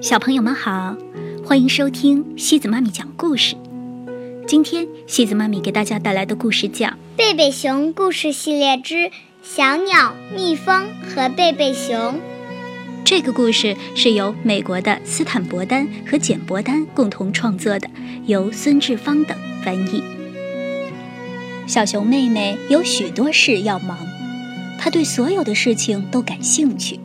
[0.00, 0.96] 小朋友们好，
[1.44, 3.56] 欢迎收听西子妈咪讲故事。
[4.46, 6.86] 今天西子妈咪给大家带来的故事叫
[7.16, 9.10] 《贝贝熊故事系列之
[9.42, 11.96] 小鸟、蜜蜂和贝贝熊》。
[13.04, 17.90] 这个故事是由美国的斯坦伯丹和简伯丹共同创作的，
[18.26, 20.00] 由孙志芳等翻译。
[21.66, 23.98] 小熊妹妹有许多事要忙，
[24.78, 27.00] 她对所有的事情都感兴趣。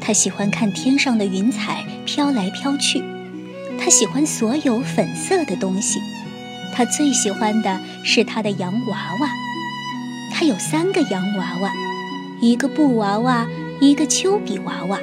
[0.00, 3.02] 他喜欢看天上的云彩飘来飘去，
[3.78, 6.00] 他喜欢所有粉色的东西，
[6.72, 9.28] 他最喜欢的是他的洋娃娃。
[10.32, 11.72] 他有三个洋娃娃，
[12.40, 13.48] 一个布娃娃，
[13.80, 15.00] 一个丘比娃娃，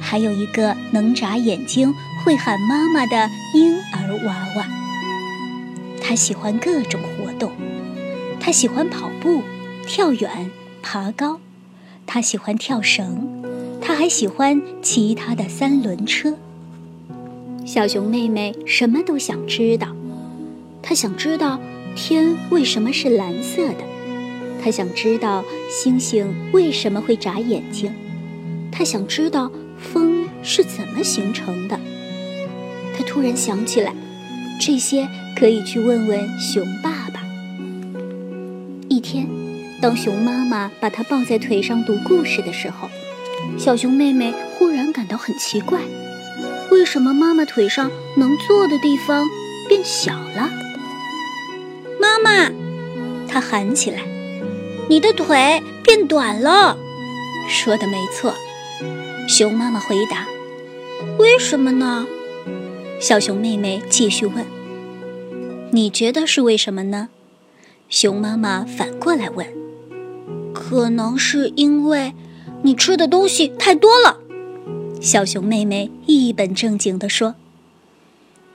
[0.00, 1.92] 还有一个能眨眼睛、
[2.24, 4.66] 会喊妈妈的婴儿娃娃。
[6.00, 7.52] 他喜欢各种活动，
[8.38, 9.42] 他喜欢跑步、
[9.86, 10.50] 跳远、
[10.82, 11.40] 爬高，
[12.06, 13.35] 他喜欢跳绳。
[13.86, 16.34] 他还喜欢骑他的三轮车。
[17.64, 19.94] 小熊妹妹什么都想知道，
[20.82, 21.60] 她想知道
[21.94, 23.84] 天为什么是蓝色的，
[24.60, 27.94] 她想知道星星为什么会眨眼睛，
[28.72, 31.78] 她想知道风是怎么形成的。
[32.92, 33.94] 她突然想起来，
[34.60, 35.06] 这些
[35.38, 37.22] 可以去问问熊爸爸。
[38.88, 39.28] 一天，
[39.80, 42.88] 当熊妈妈把她抱在腿上读故事的时候。
[43.58, 45.80] 小熊妹妹忽然感到很奇怪，
[46.70, 49.26] 为什么妈妈腿上能坐的地方
[49.68, 50.50] 变小了？
[51.98, 52.52] 妈妈，
[53.26, 54.02] 她喊起来
[54.88, 56.76] ：“你的腿变短了。”
[57.48, 58.34] 说的没错，
[59.26, 60.26] 熊妈妈回答
[61.18, 62.06] ：“为什么呢？”
[63.00, 64.44] 小熊妹妹继续问
[65.72, 67.08] ：“你觉得是为什么呢？”
[67.88, 69.46] 熊妈妈反过来问
[70.54, 72.12] ：“可能是因为……”
[72.66, 74.18] 你吃的东西太多了，
[75.00, 77.36] 小熊妹妹一本正经地说。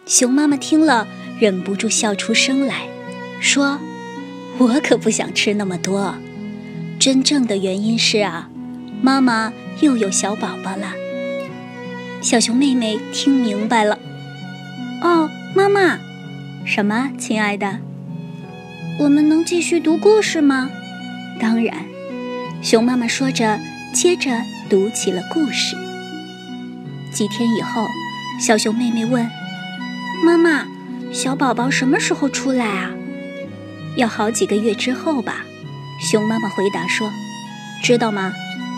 [0.06, 1.08] 熊妈妈听了，
[1.40, 2.90] 忍不住笑出声来，
[3.40, 3.80] 说
[4.60, 6.16] ：“我可不想吃那么多，
[7.00, 8.50] 真正的原因是啊，
[9.02, 10.92] 妈妈又有小宝宝了。”
[12.22, 13.98] 小熊妹妹听明白了。
[15.02, 15.98] 哦，妈妈，
[16.66, 17.80] 什么，亲爱的？
[19.00, 20.70] 我们能继续读故事吗？
[21.40, 21.86] 当然，
[22.62, 23.58] 熊妈妈说着。
[23.94, 24.32] 接着
[24.70, 25.76] 读起了故事。
[27.12, 27.86] 几天以后，
[28.40, 29.30] 小熊妹妹问
[30.26, 30.66] ：“妈妈，
[31.12, 32.92] 小宝宝什么时候出来啊
[33.98, 35.46] ？”“要好几个月之后吧。”
[36.00, 37.12] 熊妈妈回答说。
[37.84, 38.32] “知道吗？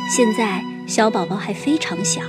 [0.10, 2.22] 现在小宝宝还非常小，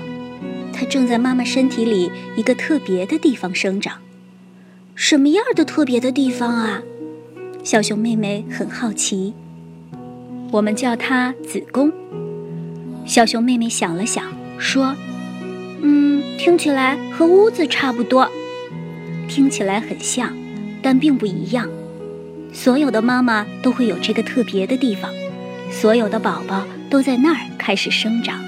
[0.73, 3.99] 他正在妈妈身体里一个特别的地方生长。
[4.95, 6.83] 什么样的特别的地方啊？”
[7.65, 9.33] 小熊妹妹很好奇。
[10.53, 11.91] “我们叫它子宫。”
[13.07, 14.25] 小熊妹妹想了想，
[14.59, 14.97] 说
[15.83, 18.31] ：“嗯，听起来和屋子差不多，
[19.29, 20.35] 听起来很像，
[20.83, 21.69] 但并不一样。
[22.53, 25.11] 所有的妈妈都会有这个特别的地方，
[25.71, 28.43] 所有的宝宝都在那儿开始生长。”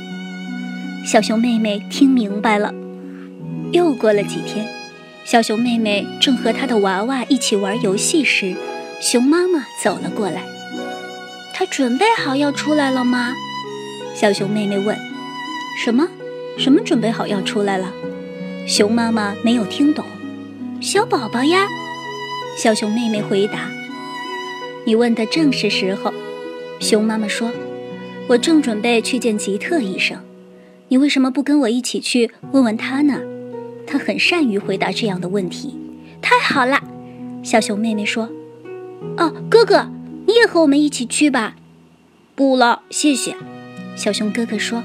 [1.05, 2.73] 小熊妹妹听明白了。
[3.73, 4.67] 又过了几天，
[5.25, 8.55] 小熊妹妹正和她的娃娃一起玩游戏时，
[9.01, 10.43] 熊妈妈走了过来。
[11.53, 13.35] 她准备好要出来了吗？
[14.19, 14.97] 小熊妹妹问
[15.77, 16.09] ：“什么？
[16.57, 17.93] 什么准备好要出来了？”
[18.67, 20.03] 熊妈妈没有听懂。
[20.81, 21.67] “小宝宝呀！”
[22.57, 23.69] 小熊妹妹回答。
[24.87, 26.15] “你问的正是时候。”
[26.81, 27.53] 熊妈妈说
[28.29, 30.19] ：“我正准备去见吉特医生，
[30.89, 33.21] 你为什么不跟我一起去问问他呢？
[33.87, 35.79] 他很善于回答这样的问题。”
[36.23, 36.81] 太好了，
[37.43, 38.31] 小熊妹妹说。
[39.19, 39.91] “哦，哥哥，
[40.27, 41.57] 你也和我们一起去吧。
[42.35, 43.37] ”“不了，谢谢。”
[43.97, 44.85] 小熊哥哥说：“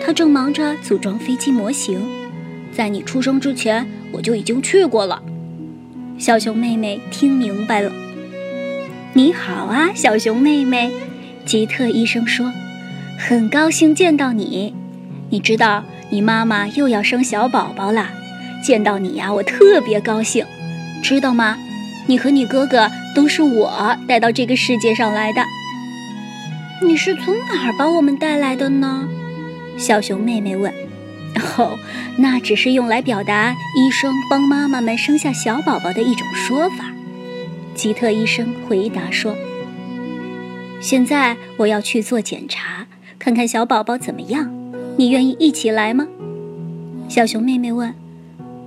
[0.00, 2.00] 他正忙着组装飞机模型，
[2.72, 5.20] 在你出生之前，我就已经去过了。”
[6.16, 7.92] 小熊妹妹听明白了。
[9.12, 10.92] “你好啊，小熊妹妹。”
[11.44, 12.52] 吉特医生说
[13.18, 14.74] ：“很高兴见到你。
[15.28, 18.10] 你知道，你妈妈又要生小宝宝了。
[18.62, 20.46] 见到你呀，我特别高兴，
[21.02, 21.58] 知道吗？
[22.06, 25.42] 你和你哥哥都是我带到这个世界上来的。”
[26.82, 29.08] 你是从哪儿把我们带来的呢？
[29.78, 30.72] 小熊妹妹问。
[31.56, 31.78] 哦，
[32.18, 36.92] 那只是用来表达医生帮妈妈们生下小宝宝的一种说法。
[37.74, 39.34] 吉特医生回答说。
[40.80, 42.86] 现在我要去做检查，
[43.18, 44.50] 看看小宝宝怎么样。
[44.98, 46.06] 你愿意一起来吗？
[47.08, 47.94] 小熊妹妹问。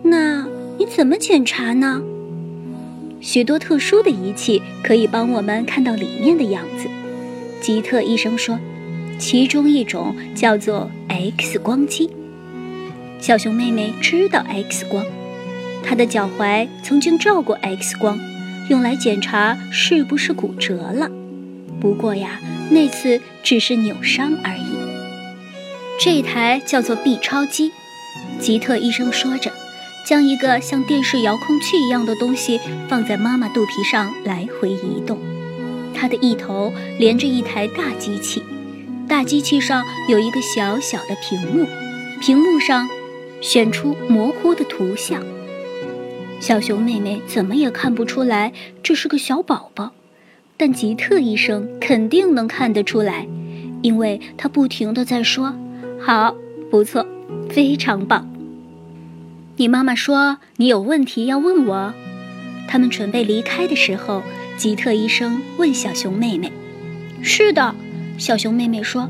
[0.04, 0.48] 那
[0.78, 2.02] 你怎么检查呢？
[3.22, 6.88] 许多特殊的仪器可以帮我们看到里面的样子。
[7.62, 8.58] 吉特医生说
[9.20, 12.10] ：“其中一种叫做 X 光机。
[13.20, 15.06] 小熊妹妹知道 X 光，
[15.84, 18.18] 她的脚踝曾经照过 X 光，
[18.70, 21.12] 用来检查是不是骨折了。
[21.82, 22.40] 不过呀，
[22.70, 24.64] 那次只是扭伤而已。
[26.00, 27.72] 这台叫做 B 超机，
[28.40, 29.52] 吉特医生说着，
[30.06, 35.18] 将一个像电视遥控器一样的东西放在妈妈肚皮上来回移动。
[36.00, 38.42] 它的一头连着一台大机器，
[39.08, 41.66] 大机器上有一个小小的屏幕，
[42.22, 42.88] 屏幕上。
[43.42, 45.24] 选出模糊的图像，
[46.42, 48.52] 小熊妹妹怎么也看不出来
[48.84, 49.94] 这是个小宝宝，
[50.58, 53.26] 但吉特医生肯定能看得出来，
[53.82, 55.56] 因为他不停的在说
[56.06, 56.36] ：“好，
[56.70, 57.06] 不错，
[57.50, 58.30] 非常棒。”
[59.56, 61.94] 你妈妈说你有问题要问我。
[62.68, 64.22] 他们准备离开的时候，
[64.60, 66.52] 吉特医生问小熊妹妹
[67.24, 67.74] ：“是的。”
[68.20, 69.10] 小熊妹妹说：“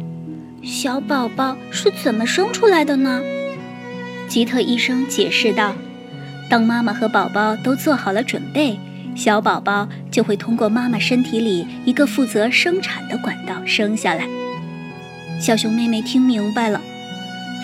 [0.62, 3.24] 小宝宝是怎么生出来的呢？”
[4.30, 5.74] 吉特医生解释道
[6.52, 8.78] ：“当妈妈和宝宝都做好了准备，
[9.16, 14.28] 小宝宝就会通过妈妈身体里一个负责生产的管道生下来。”
[15.42, 16.80] 小熊妹妹听明白了，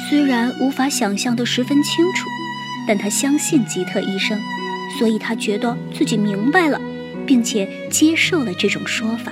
[0.10, 2.28] 虽然无法想象得十分清楚，
[2.88, 4.40] 但她相信吉特医生，
[4.98, 6.82] 所以她觉得自己明白了，
[7.26, 9.32] 并且接受了这种说法。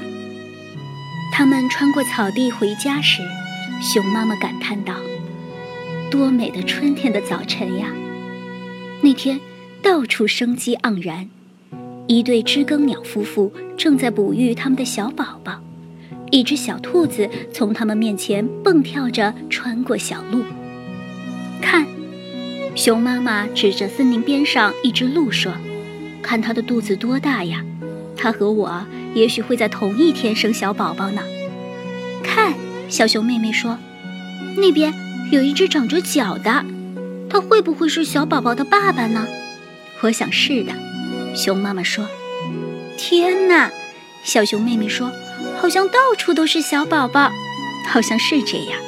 [1.31, 3.21] 他们穿过草地回家时，
[3.81, 4.95] 熊妈妈感叹道。
[6.11, 7.87] 多美的春天的早晨呀！
[9.01, 9.39] 那天
[9.81, 11.27] 到处生机盎然，
[12.05, 15.59] 一对知更鸟夫妇正在哺育他们的小宝宝，
[16.29, 20.43] 一只小兔子从他们面前蹦跳着穿过小路。
[21.59, 21.87] 看，
[22.75, 25.51] 熊妈妈指着森林边上一只鹿说
[26.21, 27.65] ：“看它的肚子多大呀！
[28.15, 31.21] 它和我也许会在同一天生小宝宝呢。”
[32.23, 32.53] 看，
[32.89, 33.77] 小熊妹妹说
[34.57, 34.93] ：“那边。”
[35.31, 36.63] 有一只长着脚的，
[37.27, 39.25] 它会不会是小宝宝的爸爸呢？
[40.01, 40.73] 我想是的。
[41.35, 42.07] 熊妈妈说
[42.99, 43.71] ：“天哪！”
[44.23, 45.11] 小熊妹妹说
[45.59, 47.31] ：“好像到处都是小宝宝，
[47.87, 48.79] 好像是这样。”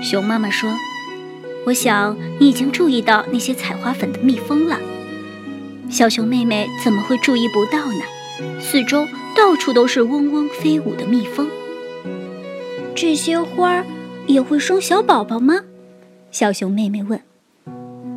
[0.00, 0.72] 熊妈妈说
[1.66, 4.78] ：“我想你已经注意到那些采花粉的蜜蜂了。”
[5.90, 8.04] 小熊妹妹怎么会注意不到呢？
[8.60, 9.06] 四周
[9.36, 11.48] 到处都是嗡嗡飞舞的蜜蜂。
[12.94, 13.86] 这些花儿
[14.26, 15.60] 也会生小宝宝吗？
[16.30, 17.20] 小熊妹妹问：“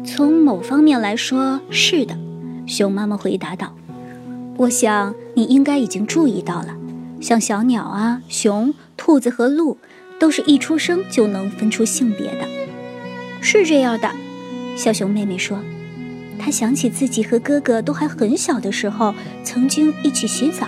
[0.05, 2.17] 从某方面来说，是的。”
[2.67, 3.75] 熊妈妈回答道
[4.57, 6.75] ：“我想你应该已经注意到了，
[7.19, 9.77] 像小鸟啊、熊、兔子和鹿，
[10.19, 12.47] 都是一出生就能分出性别的。”
[13.41, 14.09] 是这样的，
[14.77, 15.59] 小熊妹妹说
[16.43, 20.67] ：“他想起自己和哥哥都还很小的时候，曾经一起洗澡。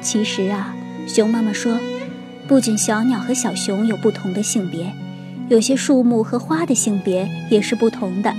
[0.00, 0.76] 其实啊，
[1.08, 1.80] 熊妈妈说，
[2.46, 4.92] 不仅小鸟和小熊有不同的性别。”
[5.50, 8.32] 有些树木和花的性别也是不同的。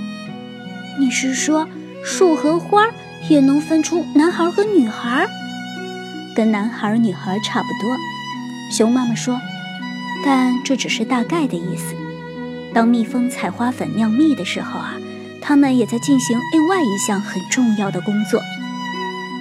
[0.98, 1.68] 你是说，
[2.02, 2.86] 树和花
[3.28, 5.26] 也能分出男孩和女孩？
[6.34, 7.96] 跟男孩女孩差不多。
[8.74, 9.38] 熊妈妈说，
[10.24, 11.94] 但这只是大概的意思。
[12.72, 14.94] 当蜜蜂采花粉酿蜜的时候啊，
[15.40, 18.40] 他们也在进行另外一项很重要的工作。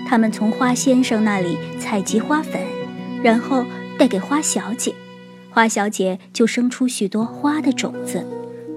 [0.08, 2.62] 他们从花先生那里采集花粉，
[3.22, 3.66] 然后
[3.98, 4.94] 带给花小姐。
[5.50, 8.26] 花小姐就生出许多花的种子，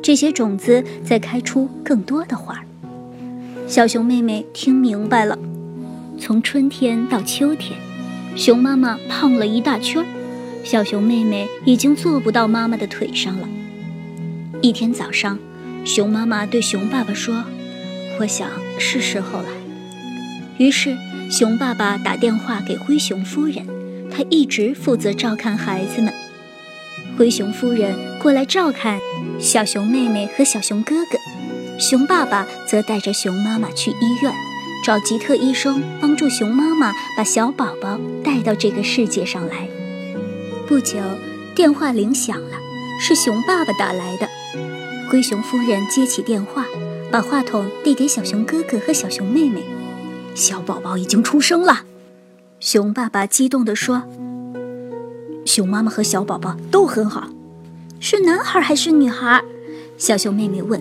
[0.03, 2.65] 这些种子再开出更多的花。
[3.67, 5.39] 小熊妹妹听明白了，
[6.19, 7.79] 从春天到秋天，
[8.35, 10.05] 熊妈妈胖了一大圈，
[10.65, 13.49] 小熊妹妹已经坐不到妈妈的腿上了。
[14.63, 15.39] 一天早上，
[15.85, 17.45] 熊妈妈对熊爸爸说
[18.21, 19.49] ：“我想是时候了。”
[20.59, 20.97] 于是，
[21.31, 23.67] 熊爸爸打电话给灰熊夫人，
[24.11, 26.13] 他一直负责照看孩子们。
[27.17, 28.99] 灰熊夫人过来照看
[29.39, 31.19] 小熊妹妹和小熊哥哥，
[31.79, 34.33] 熊爸爸则带着熊妈妈去医院，
[34.85, 39.67] 找吉特医生帮助熊妈妈把小宝宝带到这个世界上来。
[40.69, 40.99] 不久，
[41.55, 42.57] 电话铃响了，
[43.01, 44.29] 是熊爸爸打来的。
[45.11, 46.65] 灰熊夫人接起电话，
[47.11, 49.65] 把话筒递给小熊哥哥和小熊妹妹
[50.37, 51.81] ：“小宝宝已经出生了。”
[52.61, 54.05] 熊爸爸激动地说。
[55.45, 57.29] 熊妈妈和小宝宝都很好，
[57.99, 59.43] 是男孩还是女孩？
[59.99, 60.81] 小熊妹妹问。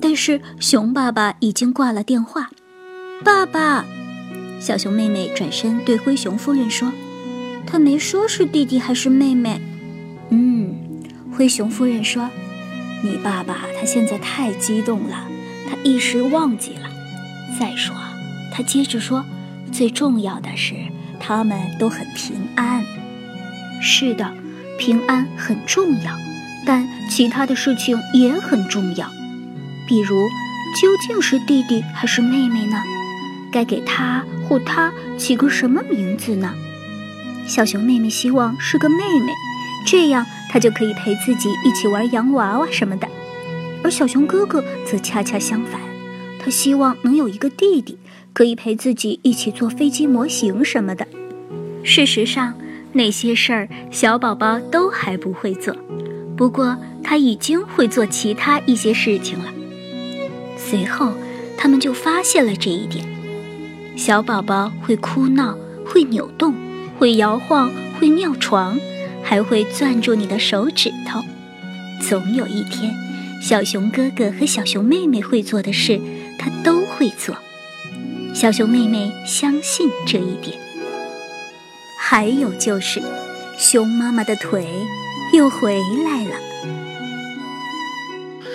[0.00, 2.48] 但是熊爸爸已经挂了电话。
[3.22, 3.84] 爸爸，
[4.58, 6.90] 小熊妹妹转身对灰熊夫人说
[7.68, 9.60] ：“他没说是弟弟还是妹妹。”
[10.30, 10.74] 嗯，
[11.36, 12.30] 灰熊夫人说
[13.02, 15.26] ：“你爸爸他现在太激动了，
[15.68, 16.88] 他一时忘记了。
[17.58, 17.94] 再说，
[18.52, 19.24] 他接着说，
[19.72, 20.74] 最重要的是
[21.18, 22.84] 他们都很平安。”
[23.82, 24.32] 是的，
[24.78, 26.16] 平安很重要，
[26.64, 29.10] 但其他的事情也很重要。
[29.88, 30.14] 比如，
[30.80, 32.80] 究竟是弟弟还是妹妹呢？
[33.50, 36.54] 该给他或她起个什么名字呢？
[37.48, 39.32] 小熊妹妹希望是个妹妹，
[39.84, 43.08] 这样他就可以陪自己一起玩洋娃娃什么的；
[43.82, 45.80] 而小熊哥哥则恰恰相反，
[46.38, 47.96] 他希望能有一个弟弟，
[48.34, 51.08] 可以陪自己一起做飞机模型什么的。
[51.82, 52.52] 事实上，
[52.92, 55.74] 那些事儿小宝宝都还不会做，
[56.36, 59.46] 不过他已经会做其他一些事情了。
[60.58, 61.14] 随后，
[61.56, 63.06] 他们就发现了这一点：
[63.96, 65.56] 小宝宝会哭闹，
[65.86, 66.54] 会扭动，
[66.98, 68.78] 会摇晃，会尿床，
[69.22, 71.20] 还会攥住你的手指头。
[72.00, 72.92] 总有一天，
[73.42, 76.00] 小熊哥哥和小熊妹妹会做的事，
[76.38, 77.36] 他都会做。
[78.34, 80.58] 小熊妹妹相信这一点。
[81.98, 83.00] 还有就是，
[83.56, 84.66] 熊妈妈的腿
[85.32, 86.36] 又回来了。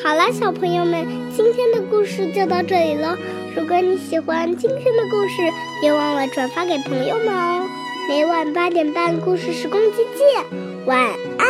[0.04, 1.06] 好了，小朋友们，
[1.36, 3.18] 今天的故事就到这里了。
[3.56, 7.67] 如果你喜欢今天的故事，别忘了转发给朋友们哦。
[8.08, 10.98] 每晚八点半，故事时光机见，晚
[11.38, 11.47] 安。